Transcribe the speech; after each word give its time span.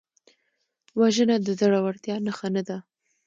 وژنه 0.99 1.35
د 1.45 1.47
زړورتیا 1.59 2.15
نښه 2.25 2.47
نه 2.55 2.61
ده 2.67 2.77